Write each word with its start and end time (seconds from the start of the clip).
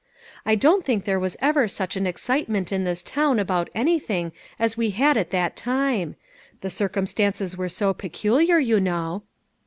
I 0.47 0.55
don't 0.55 0.83
think 0.83 1.05
there 1.05 1.19
was 1.19 1.37
ever 1.41 1.67
such 1.67 1.95
an 1.95 2.07
excitement 2.07 2.71
in 2.71 2.85
this 2.85 3.03
town 3.03 3.37
about 3.37 3.69
anything 3.75 4.31
as 4.57 4.75
we 4.75 4.89
had 4.89 5.15
at 5.15 5.29
that 5.29 5.55
time; 5.55 6.15
the 6.61 6.71
circumstances 6.71 7.55
were 7.55 7.69
so 7.69 7.93
peculiar, 7.93 8.57
you 8.57 8.79
know." 8.79 9.21